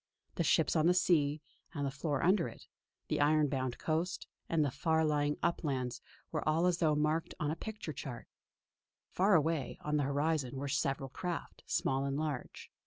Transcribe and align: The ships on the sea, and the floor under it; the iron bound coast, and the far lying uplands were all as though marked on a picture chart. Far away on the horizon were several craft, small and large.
The 0.33 0.43
ships 0.43 0.75
on 0.75 0.87
the 0.87 0.95
sea, 0.95 1.43
and 1.75 1.85
the 1.85 1.91
floor 1.91 2.23
under 2.23 2.47
it; 2.47 2.65
the 3.07 3.21
iron 3.21 3.49
bound 3.49 3.77
coast, 3.77 4.25
and 4.49 4.65
the 4.65 4.71
far 4.71 5.05
lying 5.05 5.37
uplands 5.43 6.01
were 6.31 6.41
all 6.49 6.65
as 6.65 6.79
though 6.79 6.95
marked 6.95 7.35
on 7.39 7.51
a 7.51 7.55
picture 7.55 7.93
chart. 7.93 8.25
Far 9.11 9.35
away 9.35 9.77
on 9.81 9.97
the 9.97 10.03
horizon 10.05 10.55
were 10.57 10.67
several 10.67 11.09
craft, 11.09 11.61
small 11.67 12.03
and 12.05 12.17
large. 12.17 12.71